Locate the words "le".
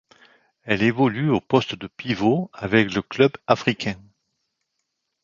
2.95-3.03